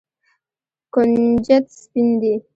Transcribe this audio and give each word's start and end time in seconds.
کنجد 0.93 1.63
سپین 1.79 2.09
دي. 2.21 2.33